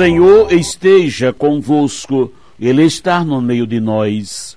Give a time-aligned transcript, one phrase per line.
[0.00, 4.56] Senhor esteja convosco, Ele está no meio de nós.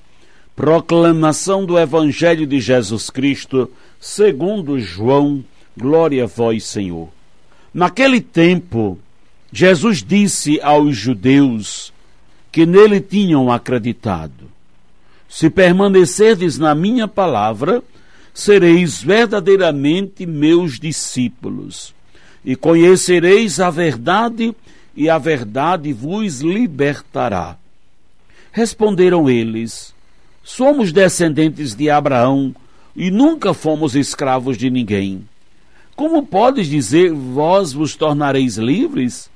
[0.55, 3.69] Proclamação do Evangelho de Jesus Cristo,
[3.99, 5.43] segundo João,
[5.75, 7.09] glória a vós, Senhor.
[7.73, 8.97] Naquele tempo,
[9.52, 11.91] Jesus disse aos judeus
[12.49, 14.49] que nele tinham acreditado:
[15.27, 17.83] Se permanecerdes na minha palavra,
[18.33, 21.94] sereis verdadeiramente meus discípulos,
[22.45, 24.55] e conhecereis a verdade
[24.95, 27.58] e a verdade vos libertará.
[28.52, 29.94] Responderam eles:
[30.44, 32.55] Somos descendentes de Abraão
[32.95, 35.27] e nunca fomos escravos de ninguém.
[35.95, 39.30] Como podes dizer, vós vos tornareis livres?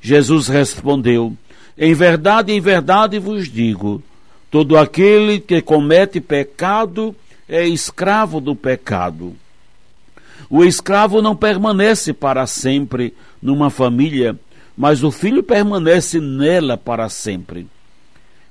[0.00, 1.36] Jesus respondeu:
[1.76, 4.02] Em verdade, em verdade vos digo:
[4.50, 7.14] todo aquele que comete pecado
[7.48, 9.34] é escravo do pecado.
[10.48, 14.38] O escravo não permanece para sempre numa família
[14.82, 17.68] mas o filho permanece nela para sempre.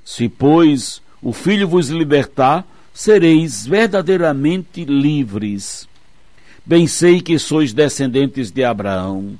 [0.02, 5.86] Se, pois, o filho vos libertar, sereis verdadeiramente livres.
[6.64, 9.38] Bem sei que sois descendentes de Abraão.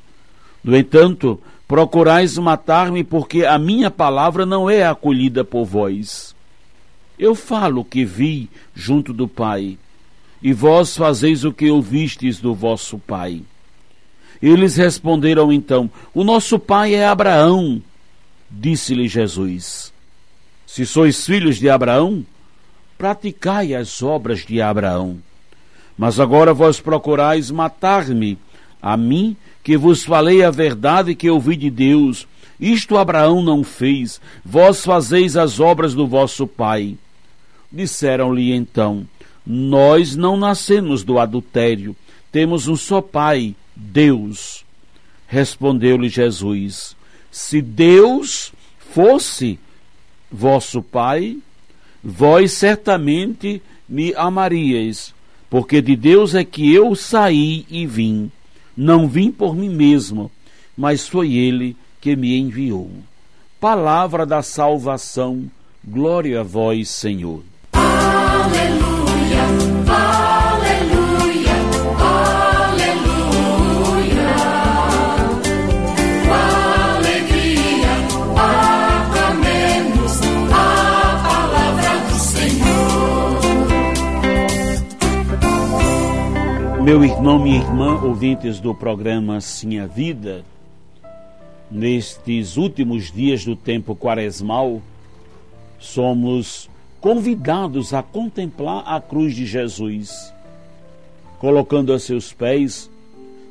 [0.62, 6.36] No entanto, procurais matar-me porque a minha palavra não é acolhida por vós.
[7.18, 9.78] Eu falo o que vi junto do Pai,
[10.42, 13.40] e vós fazeis o que ouvistes do vosso Pai.
[14.42, 17.80] Eles responderam então: O nosso pai é Abraão.
[18.50, 19.92] Disse-lhe Jesus:
[20.66, 22.26] Se sois filhos de Abraão,
[22.98, 25.18] praticai as obras de Abraão.
[25.96, 28.36] Mas agora vós procurais matar-me,
[28.80, 32.26] a mim, que vos falei a verdade que ouvi de Deus.
[32.58, 36.96] Isto Abraão não fez, vós fazeis as obras do vosso pai.
[37.70, 39.06] Disseram-lhe então:
[39.46, 41.96] Nós não nascemos do adultério,
[42.32, 44.64] temos um só pai, Deus.
[45.28, 46.96] Respondeu-lhe Jesus:
[47.30, 49.58] Se Deus fosse
[50.30, 51.38] vosso Pai,
[52.02, 55.14] vós certamente me amaríeis,
[55.50, 58.30] porque de Deus é que eu saí e vim.
[58.74, 60.30] Não vim por mim mesmo,
[60.76, 62.90] mas foi Ele que me enviou.
[63.60, 65.50] Palavra da salvação,
[65.84, 67.42] glória a vós, Senhor.
[86.82, 90.44] Meu irmão, minha irmã, ouvintes do programa Sim a Vida,
[91.70, 94.82] nestes últimos dias do tempo quaresmal,
[95.78, 96.68] somos
[97.00, 100.34] convidados a contemplar a cruz de Jesus,
[101.38, 102.90] colocando a seus pés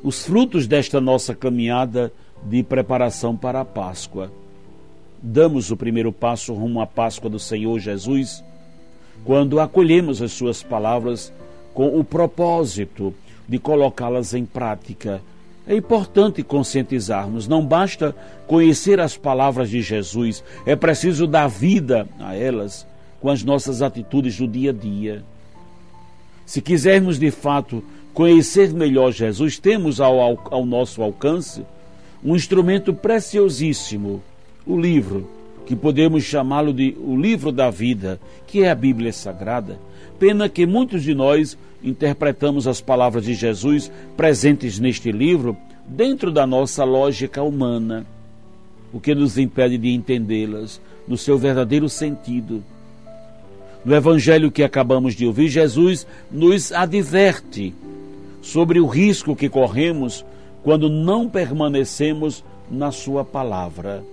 [0.02, 4.30] os frutos desta nossa caminhada de preparação para a Páscoa.
[5.22, 8.44] Damos o primeiro passo rumo à Páscoa do Senhor Jesus,
[9.24, 11.32] quando acolhemos as suas palavras
[11.72, 13.14] com o propósito
[13.52, 15.20] de colocá-las em prática.
[15.66, 22.34] É importante conscientizarmos, não basta conhecer as palavras de Jesus, é preciso dar vida a
[22.34, 22.86] elas
[23.20, 25.22] com as nossas atitudes do dia a dia.
[26.46, 30.18] Se quisermos de fato conhecer melhor Jesus, temos ao,
[30.50, 31.62] ao nosso alcance
[32.24, 34.22] um instrumento preciosíssimo,
[34.66, 35.28] o livro,
[35.66, 39.78] que podemos chamá-lo de o livro da vida, que é a Bíblia Sagrada.
[40.18, 46.46] Pena que muitos de nós interpretamos as palavras de Jesus presentes neste livro dentro da
[46.46, 48.06] nossa lógica humana,
[48.92, 52.62] o que nos impede de entendê-las no seu verdadeiro sentido.
[53.84, 57.74] No evangelho que acabamos de ouvir, Jesus nos adverte
[58.40, 60.24] sobre o risco que corremos
[60.62, 64.04] quando não permanecemos na Sua palavra.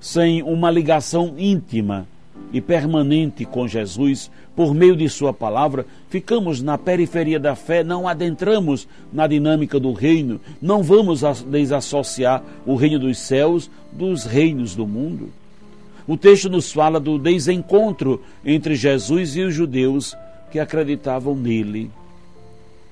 [0.00, 2.06] Sem uma ligação íntima
[2.52, 8.08] e permanente com Jesus, por meio de Sua palavra, ficamos na periferia da fé, não
[8.08, 14.86] adentramos na dinâmica do reino, não vamos desassociar o reino dos céus dos reinos do
[14.86, 15.30] mundo.
[16.08, 20.16] O texto nos fala do desencontro entre Jesus e os judeus
[20.50, 21.90] que acreditavam nele.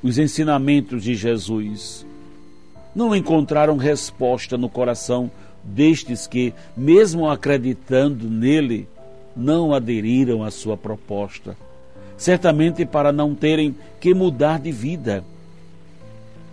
[0.00, 2.06] os ensinamentos de Jesus,
[2.94, 5.28] não encontraram resposta no coração
[5.62, 8.88] destes que, mesmo acreditando nele,
[9.36, 11.56] não aderiram à sua proposta,
[12.16, 15.24] certamente para não terem que mudar de vida.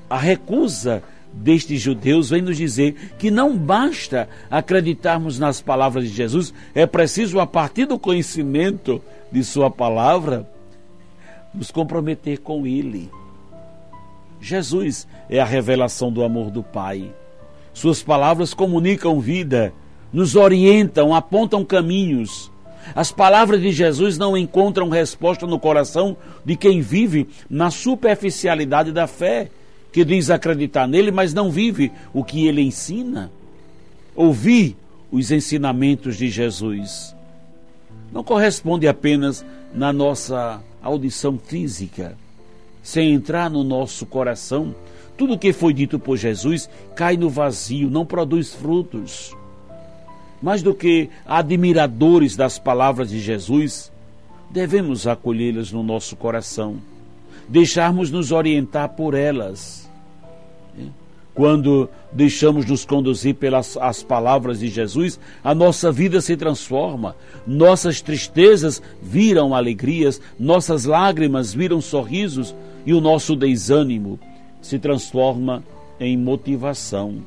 [0.10, 1.02] A recusa
[1.34, 7.40] destes judeus vem nos dizer que não basta acreditarmos nas palavras de Jesus, é preciso,
[7.40, 10.48] a partir do conhecimento de Sua palavra,
[11.54, 13.10] nos comprometer com Ele.
[14.40, 17.12] Jesus é a revelação do amor do Pai.
[17.76, 19.74] Suas palavras comunicam vida,
[20.12, 22.50] nos orientam, apontam caminhos.
[22.96, 29.08] As palavras de Jesus não encontram resposta no coração de quem vive na superficialidade da
[29.08, 29.52] fé,
[29.92, 33.30] que diz acreditar nele, mas não vive o que ele ensina.
[34.16, 34.78] Ouvir
[35.12, 37.14] os ensinamentos de Jesus
[38.10, 42.18] não corresponde apenas na nossa audição física.
[42.82, 44.74] Sem entrar no nosso coração,
[45.18, 49.36] tudo o que foi dito por Jesus cai no vazio, não produz frutos.
[50.42, 53.92] Mais do que admiradores das palavras de Jesus,
[54.50, 56.78] devemos acolhê-las no nosso coração,
[57.48, 59.90] deixarmos nos orientar por elas.
[61.34, 67.16] Quando deixamos nos conduzir pelas as palavras de Jesus, a nossa vida se transforma,
[67.46, 74.18] nossas tristezas viram alegrias, nossas lágrimas viram sorrisos e o nosso desânimo
[74.66, 75.64] se transforma
[76.00, 77.18] em motivação.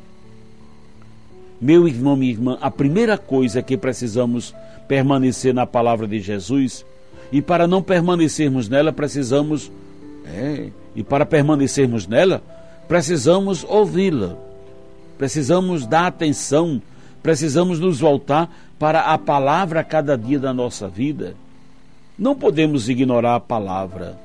[1.60, 4.52] Meu irmão, minha irmã, a primeira coisa que precisamos
[4.88, 6.84] permanecer na palavra de Jesus,
[7.30, 9.70] e para não permanecermos nela, precisamos,
[10.24, 12.42] é, e para permanecermos nela,
[12.88, 14.36] precisamos ouvi-la,
[15.16, 16.82] precisamos dar atenção,
[17.22, 21.34] precisamos nos voltar para a palavra a cada dia da nossa vida.
[22.18, 24.18] Não podemos ignorar a palavra,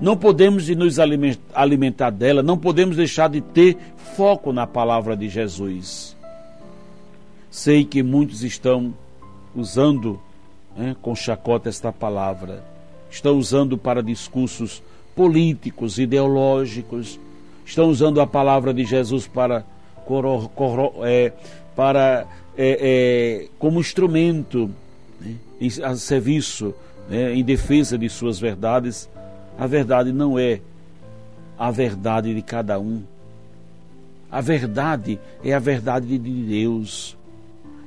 [0.00, 0.98] não podemos nos
[1.54, 3.76] alimentar dela, não podemos deixar de ter
[4.16, 6.16] foco na palavra de Jesus.
[7.50, 8.94] Sei que muitos estão
[9.54, 10.20] usando
[10.76, 12.62] né, com chacota esta palavra,
[13.10, 14.82] estão usando para discursos
[15.16, 17.18] políticos, ideológicos,
[17.66, 19.64] estão usando a palavra de Jesus para,
[20.06, 21.32] coro, coro, é,
[21.74, 22.24] para
[22.56, 24.70] é, é, como instrumento
[25.20, 25.34] né,
[25.82, 26.72] a serviço,
[27.08, 29.08] né, em defesa de suas verdades.
[29.58, 30.60] A verdade não é
[31.58, 33.02] a verdade de cada um.
[34.30, 37.16] A verdade é a verdade de Deus.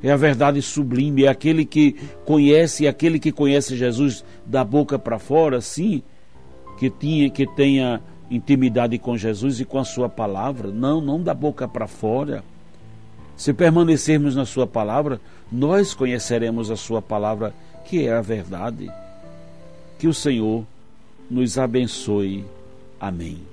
[0.03, 1.93] É a verdade sublime, é aquele que
[2.25, 6.01] conhece, é aquele que conhece Jesus da boca para fora, sim,
[6.79, 11.33] que tinha que tenha intimidade com Jesus e com a sua palavra, não, não da
[11.33, 12.43] boca para fora.
[13.37, 15.21] Se permanecermos na sua palavra,
[15.51, 17.53] nós conheceremos a sua palavra,
[17.85, 18.89] que é a verdade.
[19.99, 20.65] Que o Senhor
[21.31, 22.43] nos abençoe.
[22.99, 23.50] Amém.